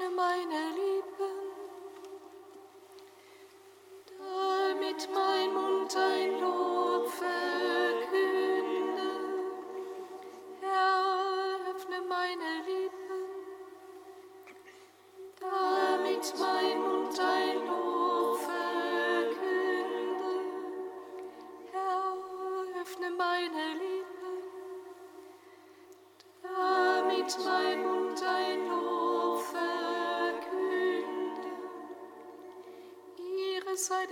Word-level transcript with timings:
Of 0.00 0.14
mine. 0.14 0.57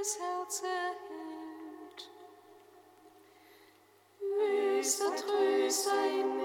Herz 0.00 0.62
erhält. 0.62 2.10
Wüster 4.18 5.14
Tröster 5.14 6.06
in 6.06 6.39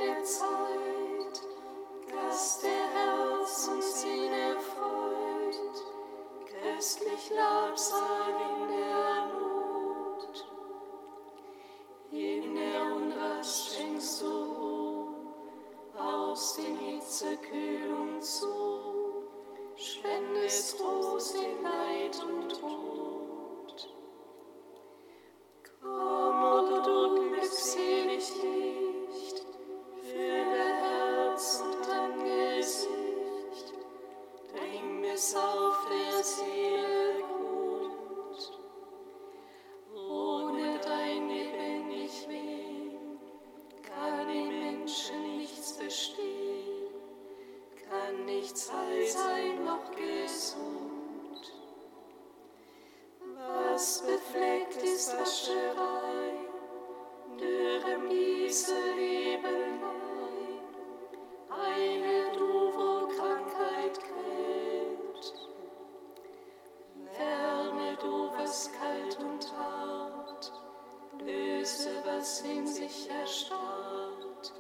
das 72.26 72.42
in 72.42 72.66
sich 72.66 73.08
erstarrt, 73.08 74.52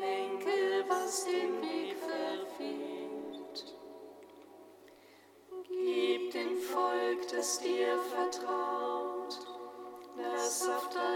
lenke, 0.00 0.82
was 0.88 1.26
den 1.26 1.60
Weg 1.60 1.94
verfehlt. 1.98 3.76
Gib 5.68 6.32
dem 6.32 6.56
Volk, 6.56 7.28
das 7.30 7.58
dir 7.58 7.98
vertraut, 7.98 9.46
das 10.16 10.66
auf 10.70 10.88
dein 10.88 11.15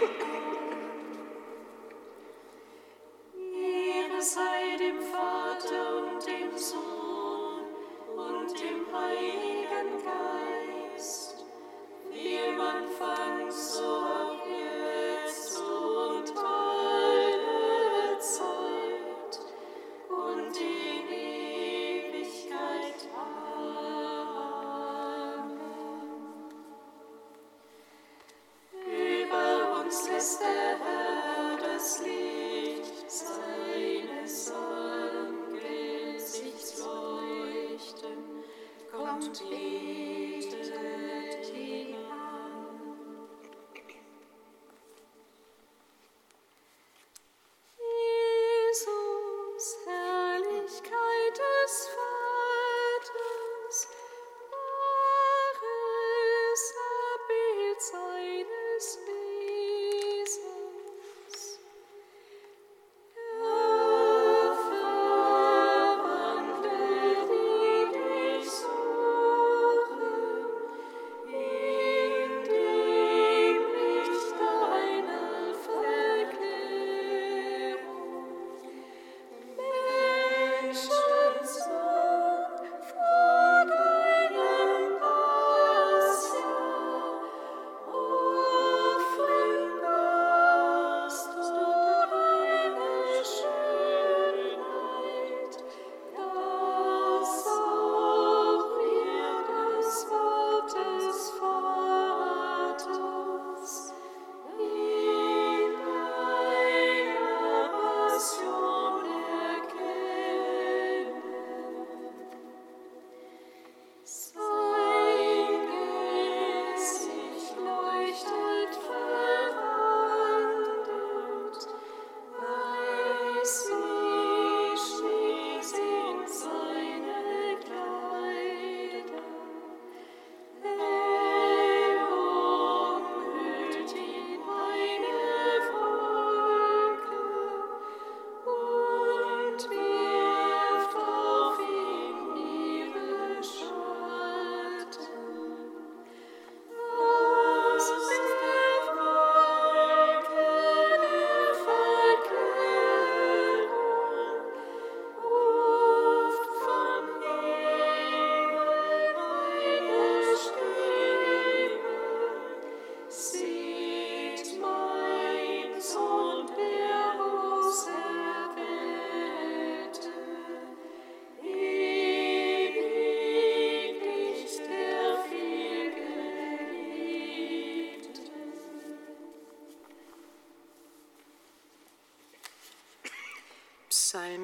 Thank 0.00 0.20
you. 0.20 0.29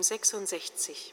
66. 0.06 1.12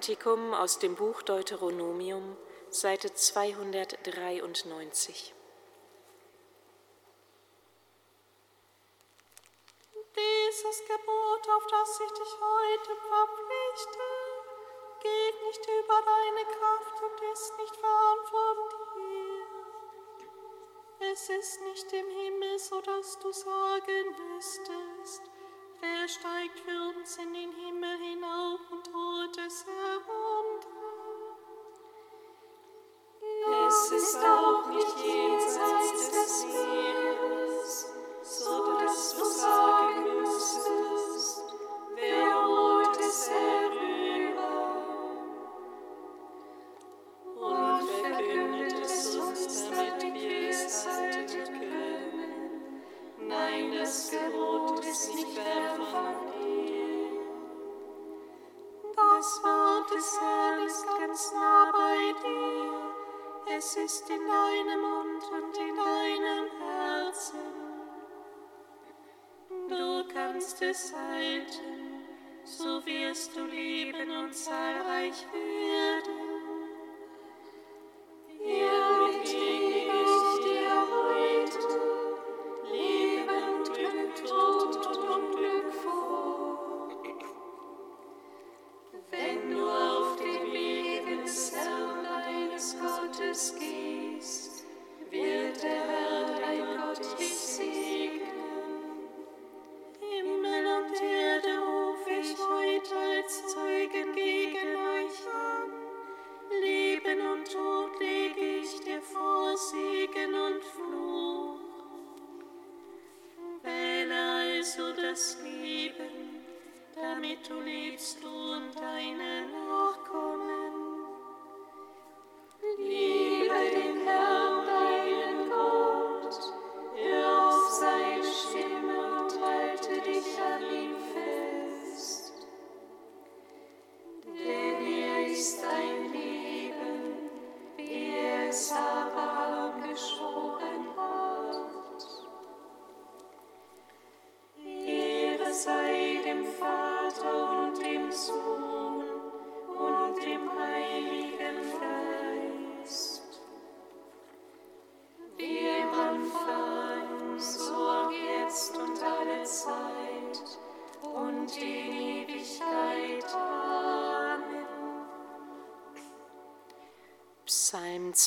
Kantikum 0.00 0.54
aus 0.54 0.78
dem 0.78 0.94
Buch 0.94 1.20
Deuteronomium, 1.20 2.34
Seite 2.70 3.12
293. 3.12 5.34
Das 59.20 59.42
Wort 59.42 59.90
des 59.90 60.18
Herrn 60.18 60.66
ist 60.66 60.86
ganz 60.98 61.32
nah 61.34 61.70
bei 61.70 62.14
dir. 62.22 63.54
Es 63.54 63.76
ist 63.76 64.08
in 64.08 64.16
deinem 64.16 64.80
Mund 64.80 65.22
und 65.30 65.58
in 65.58 65.76
deinem 65.76 66.48
Herzen. 66.58 67.38
Du 69.68 70.08
kannst 70.10 70.62
es 70.62 70.94
halten, 70.94 72.06
so 72.44 72.82
wirst 72.86 73.36
du 73.36 73.44
leben 73.44 74.10
und 74.10 74.34
zahlreich 74.34 75.26
werden. 75.34 76.29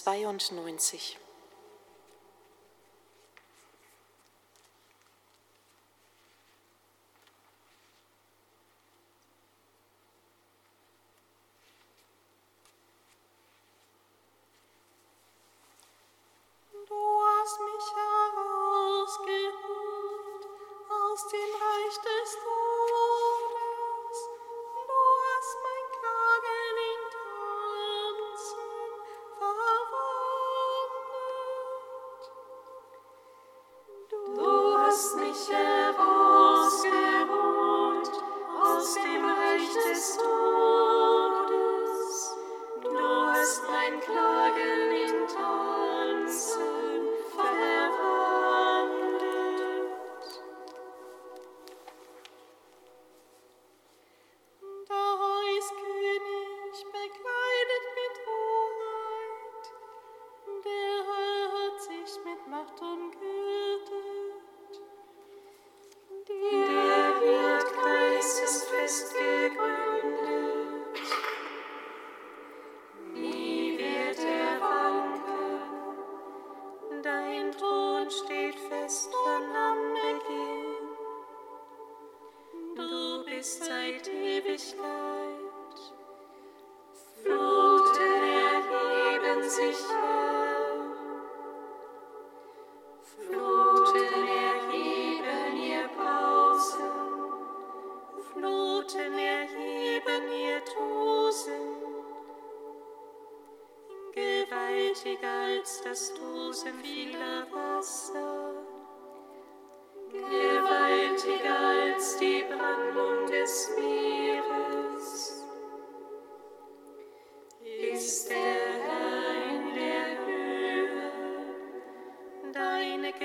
92. 0.05 1.17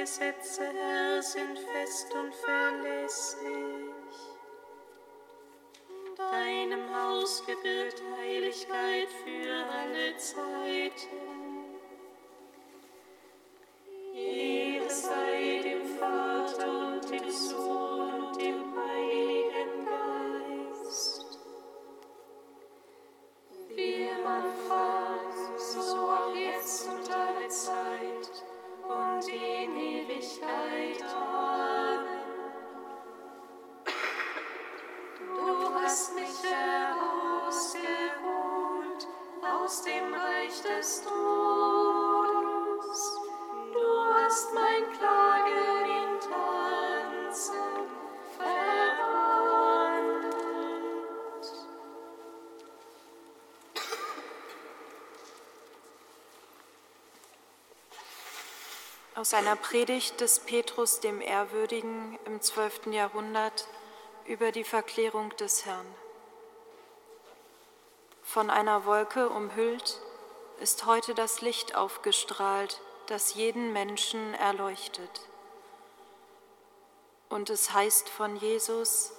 Gesetze, 0.09 0.62
Herr, 0.62 1.23
sind 1.23 1.59
fest 1.59 2.14
und 2.14 2.33
verlässlich. 2.35 3.93
Deinem 6.17 6.95
Haus 6.95 7.45
gebührt 7.45 8.01
Heiligkeit 8.19 9.09
für 9.25 9.67
alle 9.71 10.17
Zeiten. 10.17 11.38
Aus 59.29 59.35
einer 59.35 59.57
Predigt 59.57 60.23
des 60.23 60.41
Petrus 60.41 61.01
dem 61.01 61.21
Ehrwürdigen 61.21 62.19
im 62.25 62.41
12. 62.41 62.87
Jahrhundert 62.87 63.69
über 64.25 64.53
die 64.53 64.64
Verklärung 64.64 65.37
des 65.37 65.67
Herrn. 65.67 65.85
Von 68.23 68.49
einer 68.49 68.87
Wolke 68.87 69.29
umhüllt 69.29 70.01
ist 70.61 70.87
heute 70.87 71.14
das 71.14 71.43
Licht 71.43 71.75
aufgestrahlt, 71.75 72.81
das 73.05 73.35
jeden 73.35 73.75
Menschen 73.75 74.33
erleuchtet. 74.33 75.21
Und 77.29 77.51
es 77.51 77.75
heißt 77.75 78.09
von 78.09 78.35
Jesus, 78.37 79.12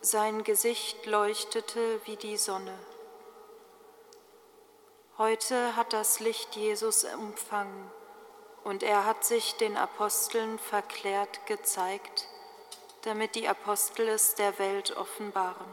sein 0.00 0.44
Gesicht 0.44 1.06
leuchtete 1.06 2.00
wie 2.04 2.14
die 2.14 2.36
Sonne. 2.36 2.78
Heute 5.16 5.74
hat 5.74 5.92
das 5.92 6.20
Licht 6.20 6.54
Jesus 6.54 7.02
empfangen 7.02 7.90
und 8.64 8.82
er 8.82 9.04
hat 9.04 9.24
sich 9.24 9.54
den 9.56 9.76
Aposteln 9.76 10.58
verklärt 10.58 11.46
gezeigt, 11.46 12.28
damit 13.02 13.34
die 13.34 13.48
Apostel 13.48 14.08
es 14.08 14.34
der 14.34 14.58
Welt 14.58 14.96
offenbaren. 14.96 15.66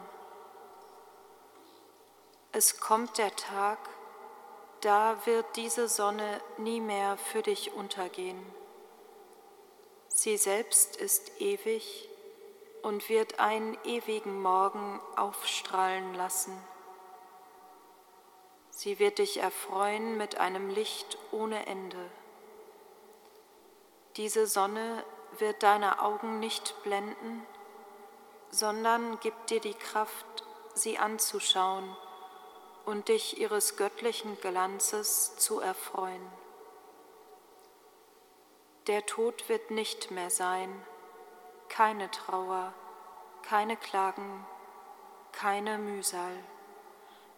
Es 2.51 2.79
kommt 2.79 3.17
der 3.17 3.35
Tag, 3.35 3.79
da 4.81 5.17
wird 5.25 5.45
diese 5.55 5.89
Sonne 5.89 6.41
nie 6.57 6.79
mehr 6.79 7.17
für 7.17 7.41
dich 7.41 7.73
untergehen. 7.73 8.45
Sie 10.07 10.37
selbst 10.37 10.95
ist 10.95 11.41
ewig 11.41 12.07
und 12.81 13.09
wird 13.09 13.39
einen 13.39 13.77
ewigen 13.83 14.41
Morgen 14.41 15.01
aufstrahlen 15.15 16.13
lassen. 16.13 16.55
Sie 18.69 18.99
wird 18.99 19.17
dich 19.17 19.37
erfreuen 19.37 20.17
mit 20.17 20.37
einem 20.37 20.69
Licht 20.69 21.17
ohne 21.31 21.65
Ende. 21.65 22.09
Diese 24.17 24.47
Sonne 24.47 25.03
wird 25.39 25.61
deine 25.63 26.01
Augen 26.01 26.39
nicht 26.39 26.81
blenden, 26.83 27.45
sondern 28.49 29.19
gibt 29.19 29.49
dir 29.49 29.59
die 29.59 29.73
Kraft, 29.73 30.25
sie 30.73 30.97
anzuschauen 30.97 31.95
und 32.85 33.09
dich 33.09 33.39
ihres 33.39 33.75
göttlichen 33.75 34.39
Glanzes 34.39 35.35
zu 35.35 35.59
erfreuen. 35.59 36.31
Der 38.87 39.05
Tod 39.05 39.49
wird 39.49 39.71
nicht 39.71 40.11
mehr 40.11 40.29
sein, 40.29 40.69
keine 41.67 42.09
Trauer, 42.11 42.73
keine 43.41 43.75
Klagen, 43.75 44.45
keine 45.33 45.77
Mühsal, 45.77 46.37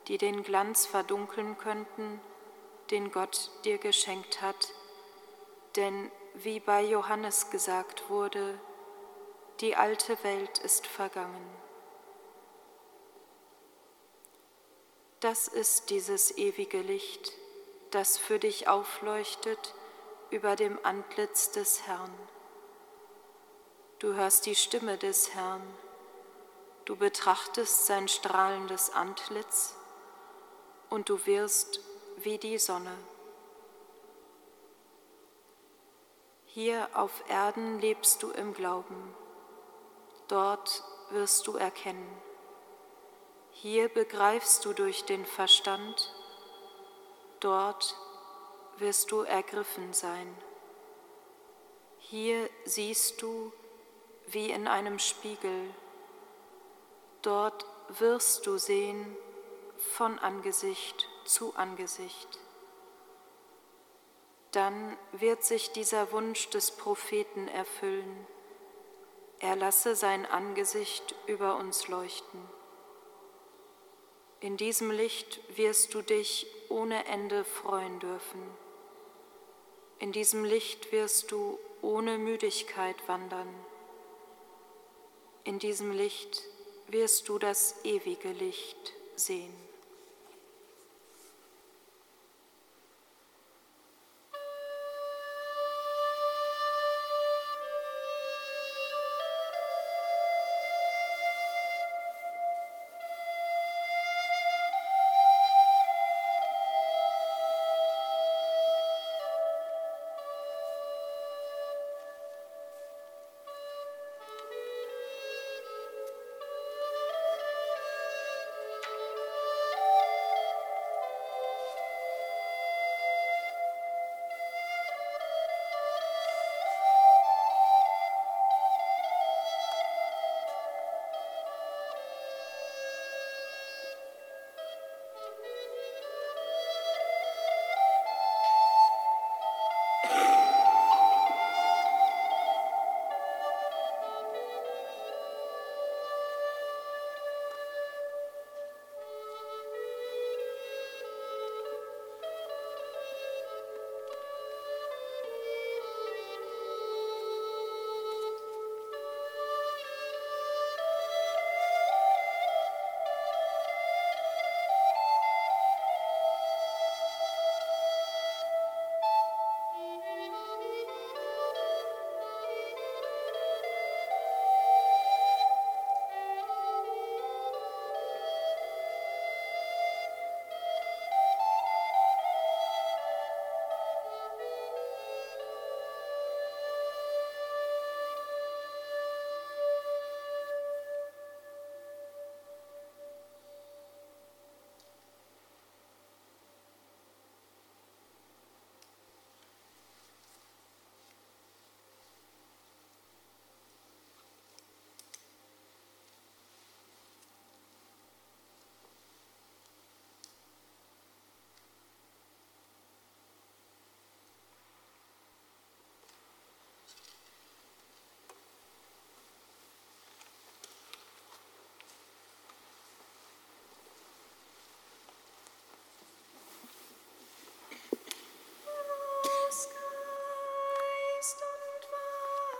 die 0.07 0.19
den 0.19 0.43
Glanz 0.43 0.85
verdunkeln 0.85 1.57
könnten, 1.57 2.21
den 2.91 3.11
Gott 3.11 3.49
dir 3.63 3.79
geschenkt 3.79 4.41
hat, 4.41 4.73
denn 5.75 6.11
wie 6.43 6.59
bei 6.59 6.83
Johannes 6.83 7.49
gesagt 7.49 8.09
wurde, 8.09 8.59
die 9.59 9.75
alte 9.75 10.23
Welt 10.23 10.59
ist 10.59 10.85
vergangen. 10.85 11.49
Das 15.19 15.47
ist 15.47 15.89
dieses 15.89 16.37
ewige 16.37 16.81
Licht, 16.81 17.33
das 17.89 18.19
für 18.19 18.37
dich 18.37 18.67
aufleuchtet 18.67 19.73
über 20.29 20.55
dem 20.55 20.77
Antlitz 20.83 21.51
des 21.51 21.87
Herrn. 21.87 22.13
Du 23.97 24.13
hörst 24.13 24.45
die 24.45 24.55
Stimme 24.55 24.97
des 24.99 25.33
Herrn, 25.33 25.63
du 26.85 26.95
betrachtest 26.95 27.87
sein 27.87 28.07
strahlendes 28.07 28.91
Antlitz 28.91 29.75
und 30.91 31.09
du 31.09 31.25
wirst 31.25 31.79
wie 32.17 32.37
die 32.37 32.59
Sonne. 32.59 32.95
Hier 36.59 36.89
auf 36.93 37.11
Erden 37.29 37.77
lebst 37.81 38.23
du 38.23 38.31
im 38.31 38.51
Glauben, 38.55 39.13
dort 40.27 40.83
wirst 41.11 41.45
du 41.45 41.55
erkennen. 41.55 42.09
Hier 43.51 43.89
begreifst 43.89 44.65
du 44.65 44.73
durch 44.73 45.05
den 45.05 45.23
Verstand, 45.23 46.11
dort 47.41 47.95
wirst 48.77 49.11
du 49.11 49.21
ergriffen 49.21 49.93
sein. 49.93 50.35
Hier 51.99 52.49
siehst 52.65 53.21
du 53.21 53.53
wie 54.25 54.49
in 54.49 54.67
einem 54.67 54.97
Spiegel, 54.97 55.69
dort 57.21 57.67
wirst 57.99 58.47
du 58.47 58.57
sehen 58.57 59.15
von 59.77 60.17
Angesicht 60.17 61.07
zu 61.23 61.55
Angesicht. 61.55 62.39
Dann 64.57 64.97
wird 65.11 65.43
sich 65.43 65.71
dieser 65.71 66.11
Wunsch 66.11 66.49
des 66.49 66.71
Propheten 66.71 67.47
erfüllen. 67.47 68.25
Er 69.37 69.55
lasse 69.55 69.95
sein 69.95 70.25
Angesicht 70.25 71.13
über 71.27 71.57
uns 71.57 71.87
leuchten. 71.89 72.41
In 74.39 74.57
diesem 74.57 74.89
Licht 74.89 75.41
wirst 75.55 75.93
du 75.93 76.01
dich 76.01 76.47
ohne 76.69 77.05
Ende 77.05 77.43
freuen 77.43 77.99
dürfen. 77.99 78.41
In 79.99 80.11
diesem 80.11 80.43
Licht 80.43 80.91
wirst 80.91 81.31
du 81.31 81.59
ohne 81.83 82.17
Müdigkeit 82.17 82.95
wandern. 83.07 83.53
In 85.43 85.59
diesem 85.59 85.91
Licht 85.91 86.41
wirst 86.87 87.29
du 87.29 87.37
das 87.37 87.75
ewige 87.85 88.31
Licht 88.31 88.93
sehen. 89.15 89.66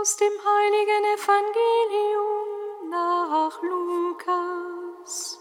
aus 0.00 0.16
dem 0.16 0.32
heiligen 0.32 1.04
Evangelium 1.14 2.88
nach 2.88 3.62
Lukas. 3.62 5.38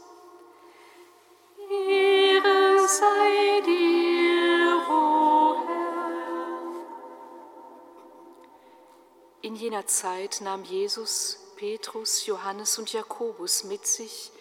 Ehre 1.70 2.88
sei 2.88 3.62
dir, 3.66 4.86
o 4.90 5.56
Herr. 5.66 6.72
In 9.42 9.56
jener 9.56 9.88
Zeit 9.88 10.42
nahm 10.42 10.66
Jesus 10.66 11.38
Petrus, 11.56 12.26
Johannes 12.26 12.78
und 12.80 12.92
Jakobus 12.92 13.64
mit 13.64 13.88
sich 13.88 14.32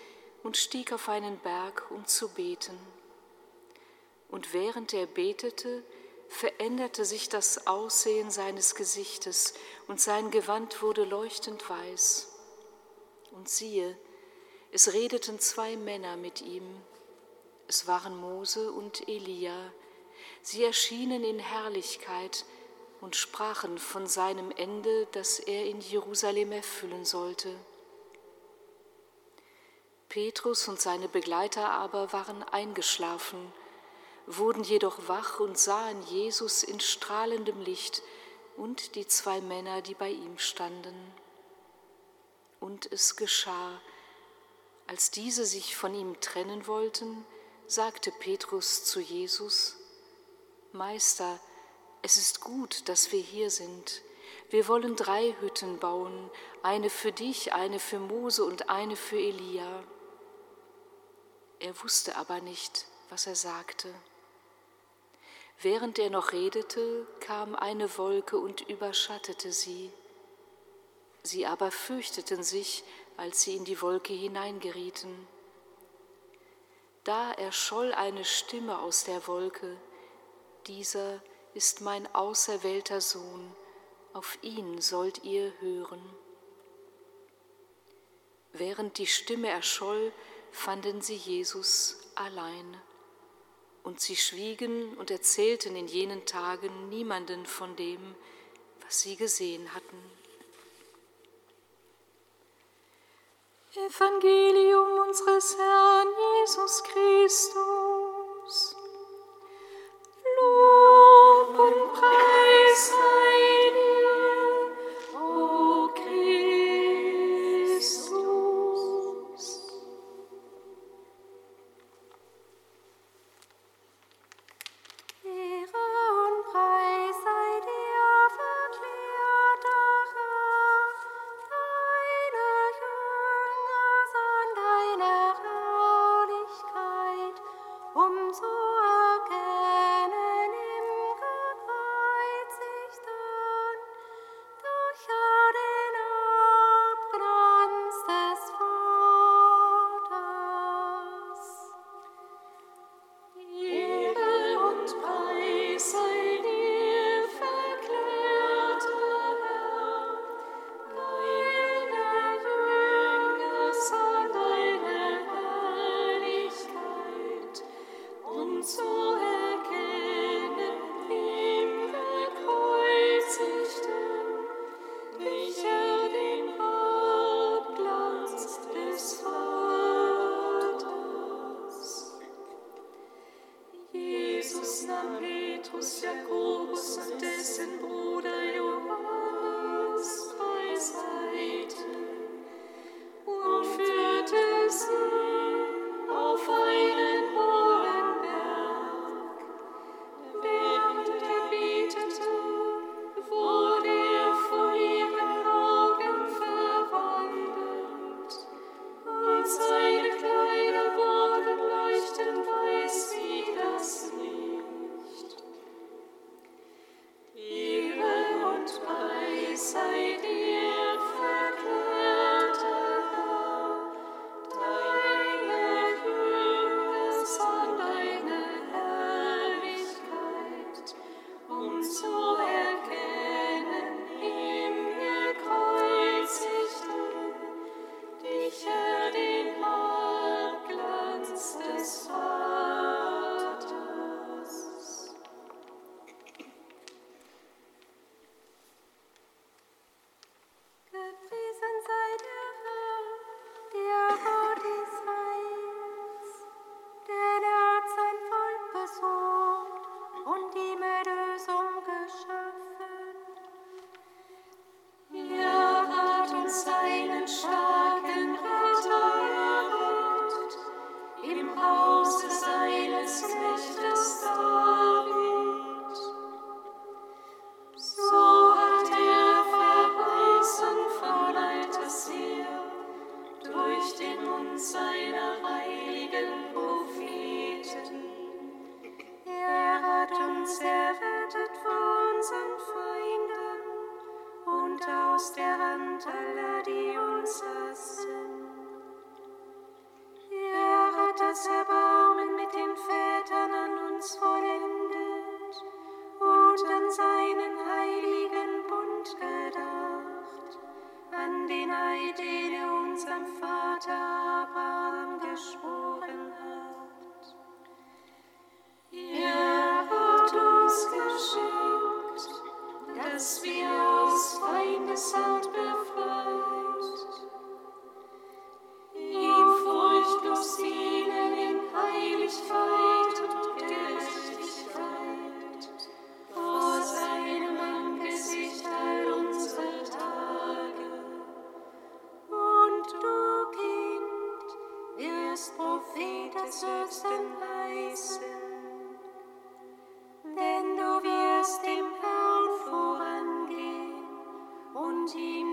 und 0.42 0.56
stieg 0.56 0.92
auf 0.92 1.08
einen 1.08 1.38
Berg, 1.38 1.88
um 1.90 2.06
zu 2.06 2.28
beten. 2.30 2.76
Und 4.28 4.52
während 4.52 4.92
er 4.94 5.06
betete, 5.06 5.84
veränderte 6.28 7.04
sich 7.04 7.28
das 7.28 7.66
Aussehen 7.66 8.30
seines 8.30 8.74
Gesichtes 8.74 9.54
und 9.86 10.00
sein 10.00 10.30
Gewand 10.30 10.82
wurde 10.82 11.04
leuchtend 11.04 11.68
weiß. 11.68 12.28
Und 13.32 13.48
siehe, 13.48 13.96
es 14.70 14.92
redeten 14.92 15.40
zwei 15.40 15.76
Männer 15.76 16.16
mit 16.16 16.42
ihm. 16.42 16.64
Es 17.66 17.86
waren 17.86 18.16
Mose 18.16 18.70
und 18.72 19.08
Elia. 19.08 19.72
Sie 20.42 20.64
erschienen 20.64 21.24
in 21.24 21.38
Herrlichkeit 21.38 22.44
und 23.00 23.16
sprachen 23.16 23.78
von 23.78 24.06
seinem 24.06 24.50
Ende, 24.50 25.06
das 25.12 25.38
er 25.38 25.66
in 25.66 25.80
Jerusalem 25.80 26.52
erfüllen 26.52 27.04
sollte. 27.04 27.54
Petrus 30.08 30.68
und 30.68 30.80
seine 30.80 31.08
Begleiter 31.08 31.70
aber 31.70 32.12
waren 32.12 32.42
eingeschlafen 32.42 33.52
wurden 34.28 34.62
jedoch 34.62 35.08
wach 35.08 35.40
und 35.40 35.58
sahen 35.58 36.02
Jesus 36.04 36.62
in 36.62 36.80
strahlendem 36.80 37.60
Licht 37.62 38.02
und 38.56 38.94
die 38.94 39.06
zwei 39.06 39.40
Männer, 39.40 39.82
die 39.82 39.94
bei 39.94 40.10
ihm 40.10 40.38
standen. 40.38 40.94
Und 42.60 42.90
es 42.92 43.16
geschah, 43.16 43.80
als 44.86 45.10
diese 45.10 45.46
sich 45.46 45.76
von 45.76 45.94
ihm 45.94 46.20
trennen 46.20 46.66
wollten, 46.66 47.24
sagte 47.66 48.10
Petrus 48.10 48.84
zu 48.84 49.00
Jesus, 49.00 49.76
Meister, 50.72 51.38
es 52.02 52.16
ist 52.16 52.40
gut, 52.40 52.88
dass 52.88 53.12
wir 53.12 53.20
hier 53.20 53.50
sind. 53.50 54.02
Wir 54.50 54.68
wollen 54.68 54.96
drei 54.96 55.34
Hütten 55.40 55.78
bauen, 55.78 56.30
eine 56.62 56.90
für 56.90 57.12
dich, 57.12 57.52
eine 57.52 57.78
für 57.78 57.98
Mose 57.98 58.44
und 58.44 58.70
eine 58.70 58.96
für 58.96 59.18
Elia. 59.18 59.82
Er 61.60 61.82
wusste 61.82 62.16
aber 62.16 62.40
nicht, 62.40 62.86
was 63.10 63.26
er 63.26 63.34
sagte. 63.34 63.92
Während 65.60 65.98
er 65.98 66.10
noch 66.10 66.32
redete, 66.32 67.06
kam 67.18 67.56
eine 67.56 67.98
Wolke 67.98 68.38
und 68.38 68.60
überschattete 68.68 69.52
sie. 69.52 69.90
Sie 71.24 71.46
aber 71.46 71.72
fürchteten 71.72 72.44
sich, 72.44 72.84
als 73.16 73.42
sie 73.42 73.56
in 73.56 73.64
die 73.64 73.82
Wolke 73.82 74.12
hineingerieten. 74.12 75.26
Da 77.02 77.32
erscholl 77.32 77.92
eine 77.92 78.24
Stimme 78.24 78.78
aus 78.78 79.04
der 79.04 79.26
Wolke, 79.26 79.76
dieser 80.66 81.20
ist 81.54 81.80
mein 81.80 82.06
auserwählter 82.14 83.00
Sohn, 83.00 83.54
auf 84.12 84.38
ihn 84.42 84.80
sollt 84.80 85.24
ihr 85.24 85.52
hören. 85.60 86.02
Während 88.52 88.98
die 88.98 89.06
Stimme 89.06 89.48
erscholl, 89.48 90.12
fanden 90.52 91.00
sie 91.00 91.16
Jesus 91.16 91.98
allein. 92.14 92.76
Und 93.88 94.00
sie 94.00 94.16
schwiegen 94.16 94.98
und 94.98 95.10
erzählten 95.10 95.74
in 95.74 95.86
jenen 95.86 96.26
Tagen 96.26 96.90
niemanden 96.90 97.46
von 97.46 97.74
dem, 97.74 98.14
was 98.84 99.00
sie 99.00 99.16
gesehen 99.16 99.72
hatten. 99.72 99.96
Evangelium 103.74 105.08
unseres 105.08 105.56
Herrn 105.56 106.08
Jesus 106.44 106.82
Christus. 106.84 108.76
Lob 110.36 111.58
und 111.58 111.92
Preis 111.94 112.90
sei 112.90 113.27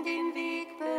den 0.04 0.34
Weg 0.34 0.78
bereiten. 0.78 0.95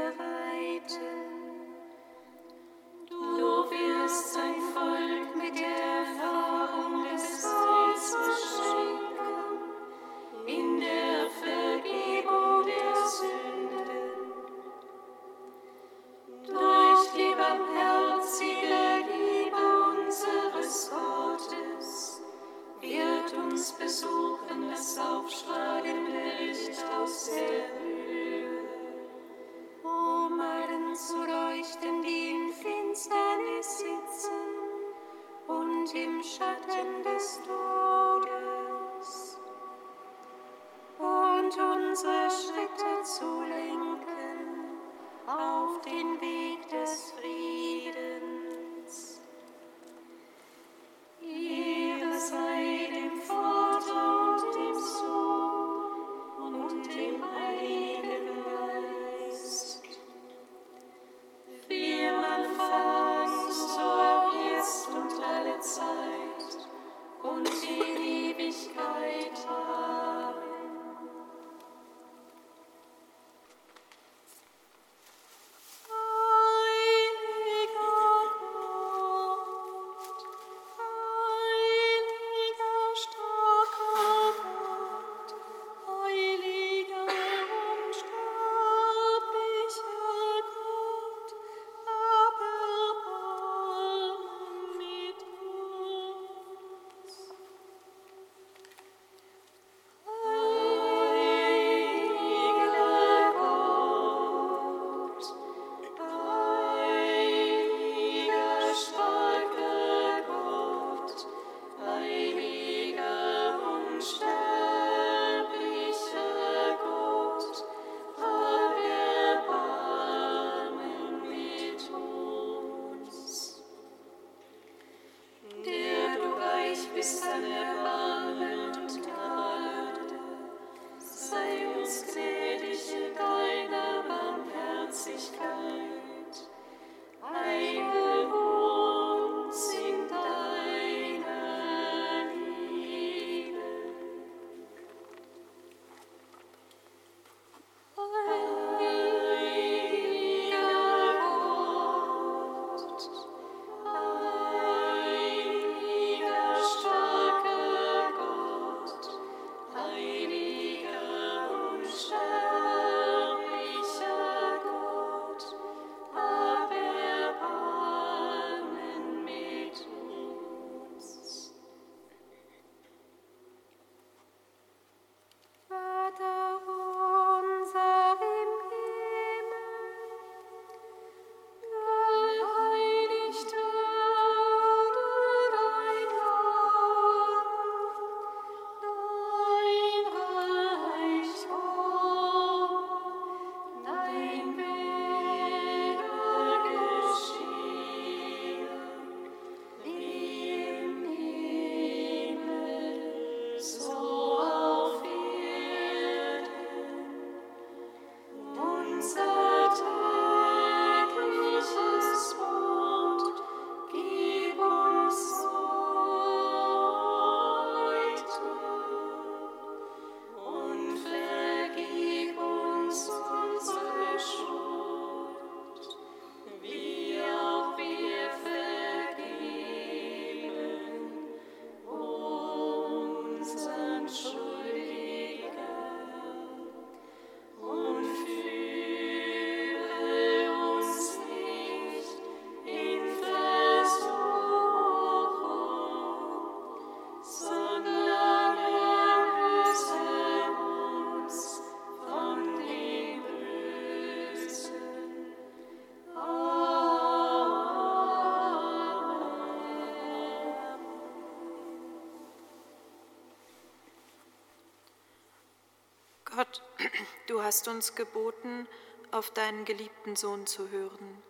Du 267.28 267.44
hast 267.44 267.68
uns 267.68 267.94
geboten, 267.94 268.70
auf 269.12 269.32
deinen 269.32 269.66
geliebten 269.66 270.16
Sohn 270.16 270.48
zu 270.48 270.70
hören. 270.70 271.22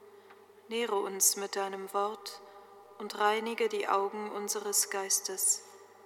Nähre 0.67 0.95
uns 0.95 1.37
mit 1.37 1.55
deinem 1.55 1.91
Wort 1.91 2.39
und 2.99 3.17
reinige 3.17 3.67
die 3.67 3.87
Augen 3.87 4.31
unseres 4.31 4.91
Geistes, 4.91 5.63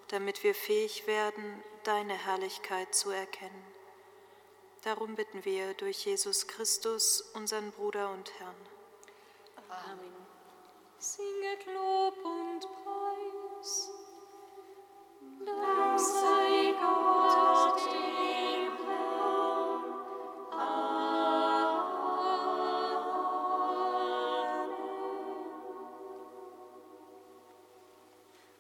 damit 0.08 0.44
wir 0.44 0.56
fähig 0.56 1.08
werden, 1.08 1.62
deine 1.84 2.14
Herrlichkeit 2.14 2.96
zu 2.96 3.10
erkennen. 3.10 3.66
Darum 4.84 5.16
bitten 5.16 5.44
wir 5.44 5.74
durch 5.74 6.06
Jesus 6.06 6.48
Christus, 6.48 7.22
unseren 7.34 7.72
Bruder 7.72 8.12
und 8.12 8.32
Herrn. 8.40 8.71